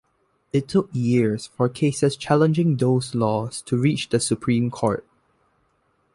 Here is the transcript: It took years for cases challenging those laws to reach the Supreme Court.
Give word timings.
It 0.51 0.67
took 0.67 0.89
years 0.93 1.45
for 1.45 1.69
cases 1.69 2.15
challenging 2.17 2.77
those 2.77 3.13
laws 3.13 3.61
to 3.61 3.77
reach 3.77 4.09
the 4.09 4.19
Supreme 4.19 4.71
Court. 4.71 5.05